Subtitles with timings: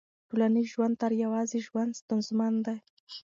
[0.29, 2.77] ټولنیز ژوند تر يوازي ژوند ستونزمن دی.